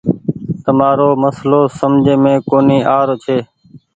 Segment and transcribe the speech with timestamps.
[0.63, 3.37] تمآرو مسلو سمجهي مين ڪونيٚ آروڇي۔